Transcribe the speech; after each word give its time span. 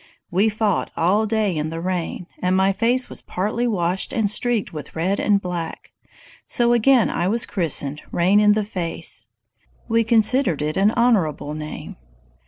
We 0.31 0.49
fought 0.49 0.89
all 0.97 1.27
day 1.27 1.55
in 1.55 1.69
the 1.69 1.79
rain, 1.79 2.25
and 2.41 2.57
my 2.57 2.73
face 2.73 3.07
was 3.07 3.21
partly 3.21 3.67
washed 3.67 4.11
and 4.11 4.27
streaked 4.31 4.73
with 4.73 4.95
red 4.95 5.19
and 5.19 5.39
black: 5.39 5.91
so 6.47 6.73
again 6.73 7.07
I 7.11 7.27
was 7.27 7.45
christened 7.45 8.01
Rain 8.11 8.39
in 8.39 8.53
the 8.53 8.65
Face. 8.65 9.27
We 9.87 10.03
considered 10.03 10.63
it 10.63 10.75
an 10.75 10.89
honorable 10.89 11.53
name. 11.53 11.97